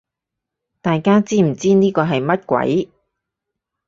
[0.81, 2.89] 大家知唔知呢個係乜鬼